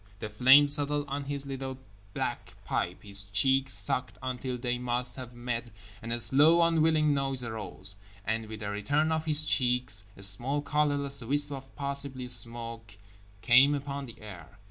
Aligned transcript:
The 0.19 0.29
flame 0.29 0.67
settled 0.67 1.07
on 1.09 1.25
his 1.25 1.45
little 1.45 1.77
black 2.15 2.55
pipe, 2.65 3.03
his 3.03 3.21
cheeks 3.25 3.73
sucked 3.73 4.17
until 4.23 4.57
they 4.57 4.79
must 4.79 5.15
have 5.15 5.35
met, 5.35 5.69
and 6.01 6.11
a 6.11 6.19
slow 6.19 6.63
unwilling 6.63 7.13
noise 7.13 7.43
arose, 7.43 7.97
and 8.25 8.47
with 8.47 8.61
the 8.61 8.71
return 8.71 9.11
of 9.11 9.25
his 9.25 9.45
cheeks 9.45 10.03
a 10.17 10.23
small 10.23 10.63
colorless 10.63 11.23
wisp 11.23 11.51
of 11.51 11.75
possibly 11.75 12.27
smoke 12.29 12.95
came 13.43 13.75
upon 13.75 14.07
the 14.07 14.19
air. 14.19 14.57